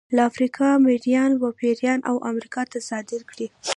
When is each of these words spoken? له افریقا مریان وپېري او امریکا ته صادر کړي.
له 0.15 0.21
افریقا 0.29 0.69
مریان 0.85 1.31
وپېري 1.41 1.87
او 2.09 2.15
امریکا 2.29 2.61
ته 2.71 2.79
صادر 2.89 3.21
کړي. 3.31 3.47